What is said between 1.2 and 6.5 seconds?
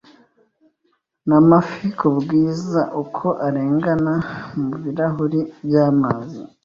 N'amafi kubwiza uko arengana Mubirahuri byamazi